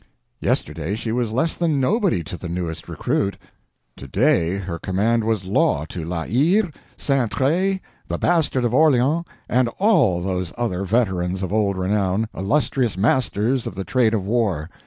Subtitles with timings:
[0.39, 5.85] Yesterday she was less than nobody to the newest recruit—to day her command was law
[5.85, 11.77] to La Hire, Saintrailles, the Bastard of Orleans, and all those others, veterans of old
[11.77, 14.71] renown, illustrious masters of the trade of war.